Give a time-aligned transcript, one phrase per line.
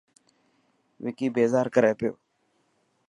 [1.03, 2.11] وڪي بيزار ڪري پيو.